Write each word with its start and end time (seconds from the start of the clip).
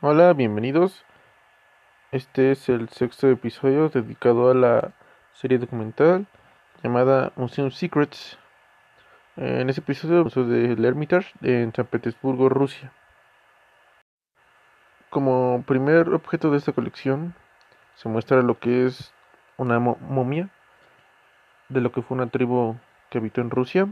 Hola, 0.00 0.32
bienvenidos. 0.34 1.04
Este 2.12 2.52
es 2.52 2.68
el 2.68 2.88
sexto 2.90 3.28
episodio 3.28 3.88
dedicado 3.88 4.50
a 4.52 4.54
la 4.54 4.92
serie 5.32 5.58
documental 5.58 6.26
llamada 6.84 7.32
Museum 7.34 7.72
Secrets. 7.72 8.38
En 9.36 9.68
este 9.68 9.80
episodio 9.80 10.18
hablamos 10.18 10.48
del 10.48 10.84
Hermitage 10.84 11.32
en 11.42 11.74
San 11.74 11.86
Petersburgo, 11.86 12.48
Rusia. 12.48 12.92
Como 15.10 15.64
primer 15.66 16.10
objeto 16.10 16.52
de 16.52 16.58
esta 16.58 16.72
colección 16.72 17.34
se 17.96 18.08
muestra 18.08 18.42
lo 18.42 18.60
que 18.60 18.86
es 18.86 19.12
una 19.56 19.80
momia 19.80 20.50
de 21.68 21.80
lo 21.80 21.92
que 21.92 22.02
fue 22.02 22.16
una 22.16 22.28
tribu 22.28 22.76
que 23.10 23.18
habitó 23.18 23.40
en 23.40 23.50
Rusia. 23.50 23.88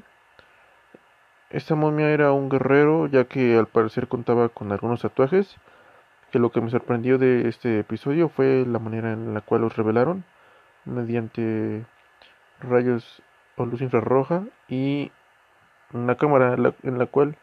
Esta 1.50 1.74
momia 1.74 2.10
era 2.10 2.32
un 2.32 2.48
guerrero 2.48 3.06
ya 3.06 3.24
que 3.24 3.58
al 3.58 3.66
parecer 3.66 4.08
contaba 4.08 4.48
con 4.48 4.72
algunos 4.72 5.02
tatuajes 5.02 5.56
que 6.32 6.38
lo 6.38 6.50
que 6.50 6.62
me 6.62 6.70
sorprendió 6.70 7.18
de 7.18 7.48
este 7.48 7.80
episodio 7.80 8.30
fue 8.30 8.64
la 8.66 8.78
manera 8.78 9.12
en 9.12 9.34
la 9.34 9.42
cual 9.42 9.60
los 9.60 9.76
revelaron 9.76 10.24
mediante 10.86 11.84
rayos 12.60 13.22
o 13.56 13.66
luz 13.66 13.82
infrarroja 13.82 14.44
y 14.66 15.12
una 15.92 16.16
cámara 16.16 16.54
en 16.82 16.98
la, 16.98 17.06
cual 17.06 17.36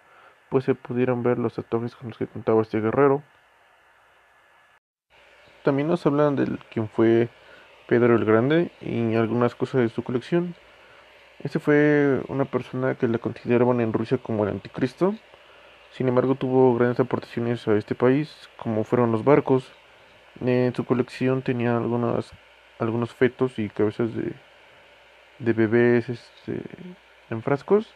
pues 0.50 0.66
se 0.66 0.73
pudieron 0.73 1.22
ver 1.22 1.38
los 1.38 1.54
tatuajes 1.54 1.96
con 1.96 2.09
los 2.09 2.18
que 2.18 2.26
contaba 2.26 2.64
este 2.64 2.82
guerrero. 2.82 3.22
También 5.64 5.88
nos 5.88 6.04
hablan 6.08 6.36
de 6.36 6.58
quién 6.72 6.90
fue 6.90 7.30
Pedro 7.90 8.16
el 8.16 8.24
Grande 8.24 8.72
y 8.80 9.16
algunas 9.16 9.56
cosas 9.56 9.82
de 9.82 9.90
su 9.90 10.04
colección. 10.04 10.56
Este 11.44 11.60
fue 11.60 12.22
una 12.30 12.46
persona 12.46 12.96
que 12.96 13.08
la 13.09 13.18
consideraban 13.18 13.81
en 13.81 13.92
Rusia 13.92 14.18
como 14.18 14.44
el 14.46 14.52
anticristo 14.52 15.16
sin 15.92 16.08
embargo, 16.08 16.36
tuvo 16.36 16.76
grandes 16.76 17.00
aportaciones 17.00 17.68
a 17.68 17.76
este 17.76 17.96
país, 17.96 18.50
como 18.58 18.84
fueron 18.84 19.12
los 19.12 19.23
barcos. 19.23 19.72
En 20.42 20.73
su 20.76 20.86
colección 20.86 21.42
tenía 21.42 21.76
algunas, 21.78 22.31
algunos 22.78 23.14
fetos 23.14 23.58
y 23.59 23.70
cabezas 23.70 24.14
de, 24.16 24.34
de 25.40 25.53
bebés 25.53 26.09
este, 26.09 26.62
en 27.30 27.42
frascos. 27.42 27.94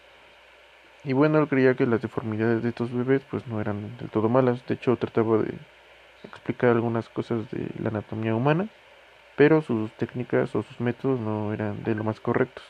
Y 1.04 1.14
bueno, 1.14 1.40
él 1.40 1.48
creía 1.48 1.76
que 1.76 1.86
las 1.86 2.02
deformidades 2.02 2.64
de 2.64 2.70
estos 2.70 2.92
bebés 2.92 3.24
pues 3.30 3.46
no 3.48 3.62
eran 3.62 3.98
del 3.98 4.10
todo 4.10 4.30
malas. 4.30 4.66
De 4.68 4.76
hecho, 4.76 4.96
trataba 4.98 5.38
de 5.38 5.54
explicar 6.24 6.72
algunas 6.72 7.10
cosas 7.10 7.50
de 7.52 7.68
la 7.80 7.90
anatomía 7.90 8.36
humana, 8.36 8.70
pero 9.36 9.62
sus 9.62 9.92
técnicas 9.94 10.56
o 10.56 10.64
sus 10.64 10.80
métodos 10.80 11.20
no 11.20 11.54
eran 11.54 11.84
de 11.84 11.96
lo 11.96 12.04
más 12.04 12.20
correctos. 12.20 12.64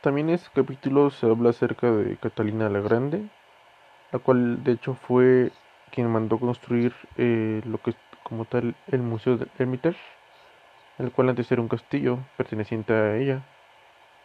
También 0.00 0.28
en 0.28 0.36
este 0.36 0.50
capítulo 0.54 1.10
se 1.10 1.26
habla 1.26 1.50
acerca 1.50 1.90
de 1.90 2.16
Catalina 2.16 2.68
la 2.68 2.80
Grande, 2.80 3.28
la 4.12 4.18
cual 4.18 4.62
de 4.62 4.72
hecho 4.72 4.94
fue 4.94 5.50
quien 5.90 6.08
mandó 6.10 6.38
construir 6.38 6.92
eh, 7.16 7.60
lo 7.64 7.78
que 7.78 7.90
es 7.90 7.96
como 8.22 8.44
tal 8.44 8.74
el 8.88 9.02
Museo 9.02 9.36
del 9.36 9.50
Hermitage, 9.58 9.98
el 10.98 11.10
cual 11.12 11.28
antes 11.28 11.50
era 11.50 11.62
un 11.62 11.68
castillo 11.68 12.18
perteneciente 12.36 12.92
a 12.92 13.16
ella. 13.16 13.42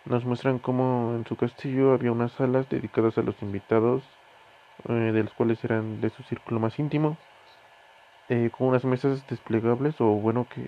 Nos 0.06 0.26
muestran 0.26 0.60
cómo 0.60 1.14
en 1.16 1.26
su 1.26 1.36
castillo 1.36 1.94
había 1.94 2.12
unas 2.12 2.32
salas 2.34 2.68
dedicadas 2.70 3.18
a 3.18 3.22
los 3.22 3.40
invitados, 3.42 4.04
eh, 4.90 4.94
de 4.94 5.24
los 5.24 5.34
cuales 5.34 5.64
eran 5.64 6.02
de 6.02 6.10
su 6.10 6.24
círculo 6.24 6.60
más 6.60 6.80
íntimo, 6.80 7.18
eh, 8.32 8.50
con 8.58 8.68
unas 8.68 8.86
mesas 8.86 9.28
desplegables 9.28 10.00
o 10.00 10.06
bueno 10.06 10.48
que 10.48 10.66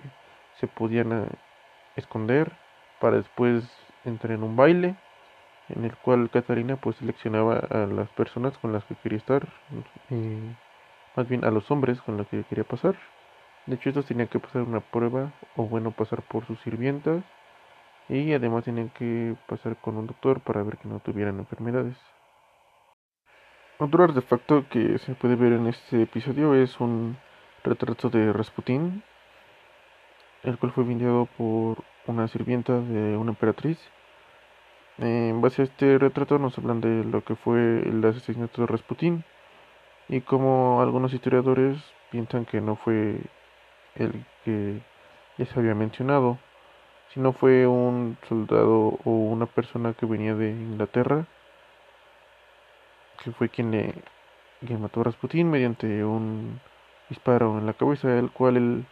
se 0.60 0.66
podían 0.66 1.30
esconder 1.96 2.52
para 3.00 3.16
después 3.16 3.64
entrar 4.04 4.32
en 4.34 4.42
un 4.42 4.54
baile 4.54 4.96
en 5.70 5.86
el 5.86 5.96
cual 5.96 6.28
Catalina 6.28 6.76
pues 6.76 6.96
seleccionaba 6.96 7.56
a 7.70 7.86
las 7.86 8.10
personas 8.10 8.58
con 8.58 8.74
las 8.74 8.84
que 8.84 8.96
quería 8.96 9.16
estar, 9.16 9.48
más 11.16 11.26
bien 11.26 11.42
a 11.46 11.50
los 11.50 11.70
hombres 11.70 12.02
con 12.02 12.18
los 12.18 12.28
que 12.28 12.44
quería 12.44 12.64
pasar. 12.64 12.96
De 13.64 13.76
hecho 13.76 13.88
estos 13.88 14.04
tenían 14.04 14.28
que 14.28 14.40
pasar 14.40 14.60
una 14.60 14.80
prueba 14.80 15.32
o 15.56 15.62
bueno 15.62 15.90
pasar 15.90 16.20
por 16.20 16.44
sus 16.46 16.60
sirvientas 16.60 17.24
y 18.10 18.34
además 18.34 18.64
tenían 18.64 18.90
que 18.90 19.36
pasar 19.48 19.76
con 19.76 19.96
un 19.96 20.06
doctor 20.06 20.40
para 20.40 20.62
ver 20.62 20.76
que 20.76 20.86
no 20.86 21.00
tuvieran 21.00 21.38
enfermedades. 21.38 21.96
Otro 23.78 24.04
artefacto 24.04 24.68
que 24.68 24.98
se 24.98 25.14
puede 25.14 25.36
ver 25.36 25.54
en 25.54 25.66
este 25.66 26.02
episodio 26.02 26.54
es 26.54 26.78
un 26.78 27.16
retrato 27.64 28.10
de 28.10 28.32
Rasputin, 28.32 29.02
el 30.42 30.58
cual 30.58 30.72
fue 30.72 30.84
vendido 30.84 31.26
por 31.38 31.82
una 32.06 32.28
sirvienta 32.28 32.78
de 32.78 33.16
una 33.16 33.30
emperatriz. 33.30 33.78
En 34.98 35.40
base 35.40 35.62
a 35.62 35.64
este 35.64 35.98
retrato 35.98 36.38
nos 36.38 36.56
hablan 36.58 36.80
de 36.80 37.04
lo 37.04 37.24
que 37.24 37.34
fue 37.34 37.80
el 37.80 38.04
asesinato 38.04 38.60
de 38.60 38.68
Rasputín 38.68 39.24
y 40.08 40.20
como 40.20 40.82
algunos 40.82 41.12
historiadores 41.14 41.82
piensan 42.10 42.44
que 42.44 42.60
no 42.60 42.76
fue 42.76 43.20
el 43.96 44.24
que 44.44 44.80
ya 45.38 45.46
se 45.46 45.58
había 45.58 45.74
mencionado, 45.74 46.38
sino 47.12 47.32
fue 47.32 47.66
un 47.66 48.18
soldado 48.28 48.98
o 49.04 49.10
una 49.10 49.46
persona 49.46 49.94
que 49.94 50.06
venía 50.06 50.34
de 50.34 50.50
Inglaterra, 50.50 51.26
que 53.22 53.32
fue 53.32 53.48
quien 53.48 53.70
le 54.60 54.78
mató 54.78 55.00
a 55.00 55.04
Rasputín 55.04 55.50
mediante 55.50 56.04
un 56.04 56.60
disparo 57.08 57.58
en 57.58 57.66
la 57.66 57.74
cabeza, 57.74 58.18
el 58.18 58.30
cual 58.30 58.56
él, 58.56 58.86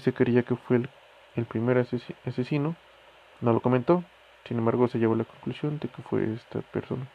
se 0.00 0.12
creía 0.12 0.42
que 0.42 0.56
fue 0.56 0.76
el, 0.76 0.90
el 1.36 1.44
primer 1.44 1.78
asesino, 1.78 2.76
no 3.40 3.52
lo 3.52 3.60
comentó, 3.60 4.04
sin 4.44 4.58
embargo, 4.58 4.88
se 4.88 4.98
llevó 4.98 5.14
a 5.14 5.18
la 5.18 5.24
conclusión 5.24 5.78
de 5.78 5.88
que 5.88 6.02
fue 6.02 6.32
esta 6.32 6.60
persona. 6.60 7.08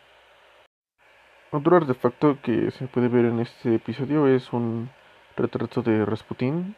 Otro 1.51 1.77
artefacto 1.77 2.37
que 2.41 2.71
se 2.71 2.87
puede 2.87 3.07
ver 3.07 3.25
en 3.25 3.39
este 3.39 3.75
episodio 3.75 4.27
es 4.27 4.51
un 4.53 4.89
retrato 5.35 5.81
de 5.81 6.05
Rasputín, 6.05 6.75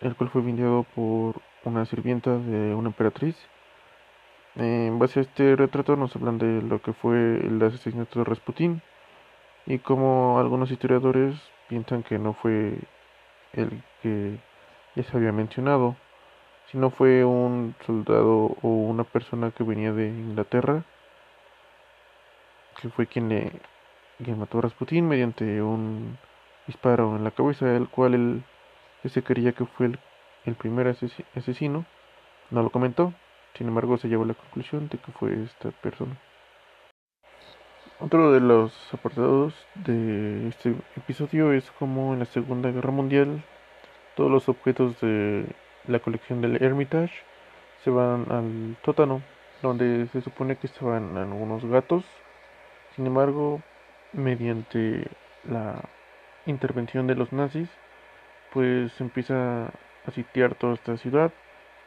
el 0.00 0.16
cual 0.16 0.30
fue 0.30 0.42
vendido 0.42 0.84
por 0.94 1.40
una 1.64 1.84
sirvienta 1.86 2.36
de 2.36 2.74
una 2.74 2.88
emperatriz. 2.88 3.36
En 4.54 4.98
base 4.98 5.20
a 5.20 5.22
este 5.22 5.56
retrato 5.56 5.96
nos 5.96 6.14
hablan 6.14 6.38
de 6.38 6.60
lo 6.62 6.82
que 6.82 6.92
fue 6.92 7.38
el 7.38 7.62
asesinato 7.62 8.18
de 8.18 8.24
Rasputín 8.24 8.82
y 9.64 9.78
como 9.78 10.38
algunos 10.38 10.70
historiadores 10.70 11.40
piensan 11.68 12.02
que 12.02 12.18
no 12.18 12.34
fue 12.34 12.78
el 13.52 13.82
que 14.02 14.38
ya 14.94 15.02
se 15.04 15.16
había 15.16 15.32
mencionado, 15.32 15.96
si 16.70 16.78
no 16.78 16.90
fue 16.90 17.24
un 17.24 17.74
soldado 17.86 18.56
o 18.62 18.68
una 18.68 19.04
persona 19.04 19.50
que 19.50 19.64
venía 19.64 19.92
de 19.92 20.08
Inglaterra, 20.08 20.84
que 22.80 22.88
fue 22.88 23.06
quien 23.06 23.28
le 23.28 24.34
mató 24.34 24.58
a 24.58 24.62
Rasputin 24.62 25.06
mediante 25.06 25.62
un 25.62 26.18
disparo 26.66 27.16
en 27.16 27.24
la 27.24 27.30
cabeza, 27.30 27.76
el 27.76 27.88
cual 27.88 28.14
él, 28.14 28.44
se 29.08 29.22
creía 29.22 29.52
que 29.52 29.66
fue 29.66 29.92
el, 30.44 30.54
primer 30.54 30.88
asesino, 31.34 31.84
no 32.50 32.62
lo 32.62 32.70
comentó, 32.70 33.12
sin 33.54 33.68
embargo 33.68 33.98
se 33.98 34.08
llevó 34.08 34.24
a 34.24 34.28
la 34.28 34.34
conclusión 34.34 34.88
de 34.88 34.98
que 34.98 35.12
fue 35.12 35.42
esta 35.42 35.70
persona. 35.70 36.16
Otro 38.04 38.32
de 38.32 38.40
los 38.40 38.72
apartados 38.92 39.54
de 39.76 40.48
este 40.48 40.74
episodio 40.96 41.52
es 41.52 41.70
como 41.78 42.12
en 42.12 42.18
la 42.18 42.24
Segunda 42.24 42.72
Guerra 42.72 42.90
Mundial 42.90 43.44
todos 44.16 44.28
los 44.28 44.48
objetos 44.48 45.00
de 45.00 45.46
la 45.86 46.00
colección 46.00 46.42
del 46.42 46.60
Hermitage 46.60 47.12
se 47.84 47.90
van 47.90 48.26
al 48.28 48.76
tótano, 48.82 49.22
donde 49.62 50.08
se 50.08 50.20
supone 50.20 50.56
que 50.56 50.66
estaban 50.66 51.16
algunos 51.16 51.64
gatos. 51.64 52.04
Sin 52.96 53.06
embargo, 53.06 53.60
mediante 54.12 55.06
la 55.48 55.76
intervención 56.46 57.06
de 57.06 57.14
los 57.14 57.32
nazis, 57.32 57.68
pues 58.52 59.00
empieza 59.00 59.66
a 59.66 60.10
sitiar 60.12 60.56
toda 60.56 60.74
esta 60.74 60.96
ciudad, 60.96 61.30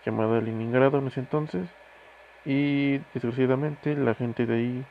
llamada 0.05 0.39
Leningrado 0.39 0.97
en 0.97 1.07
ese 1.07 1.19
entonces, 1.19 1.67
y 2.45 2.99
desgraciadamente 3.13 3.95
la 3.95 4.13
gente 4.13 4.45
de 4.45 4.55
ahí 4.55 4.85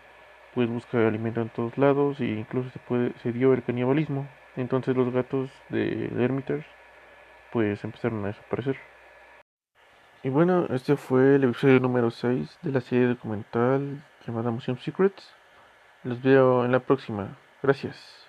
pues 0.55 0.69
busca 0.69 1.07
alimento 1.07 1.41
en 1.41 1.49
todos 1.51 1.77
lados 1.79 2.21
e 2.21 2.27
incluso 2.27 2.71
se 2.71 2.79
puede 2.79 3.13
se 3.23 3.33
dio 3.33 3.53
el 3.53 3.63
canibalismo. 3.63 4.29
Entonces 4.57 4.97
los 4.97 5.13
gatos 5.13 5.51
de 5.69 6.11
Hermitage 6.19 6.67
pues 7.53 7.83
empezaron 7.85 8.25
a 8.25 8.29
desaparecer. 8.29 8.77
Y 10.25 10.31
bueno, 10.31 10.67
este 10.71 10.97
fue 10.97 11.37
el 11.37 11.45
episodio 11.45 11.81
número 11.81 12.11
6 12.11 12.59
de 12.63 12.73
la 12.73 12.81
serie 12.81 13.09
documental 13.09 14.03
llamada 14.27 14.51
Museum 14.51 14.79
Secrets. 14.79 15.35
Los 16.03 16.23
veo 16.23 16.65
en 16.65 16.73
la 16.73 16.81
próxima. 16.81 17.37
Gracias. 17.63 18.24